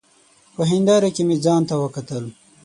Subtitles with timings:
[0.55, 2.23] په هېنداره کي مي ځانته وکتل!